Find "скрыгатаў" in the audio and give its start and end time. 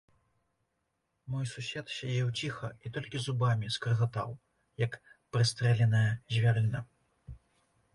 3.79-4.29